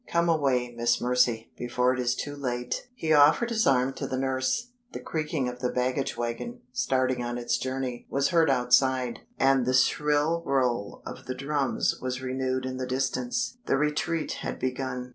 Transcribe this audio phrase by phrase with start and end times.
[0.11, 4.17] Come away, Miss Mercy, before it is too late." He offered his arm to the
[4.17, 9.63] nurse; the creaking of the baggage wagon, starting on its journey, was heard outside, and
[9.67, 13.57] the shrill roll of the drums was renewed in the distance.
[13.67, 15.09] The retreat had begun.